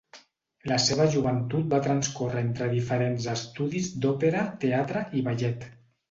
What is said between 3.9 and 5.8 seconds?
d’òpera, teatre i ballet.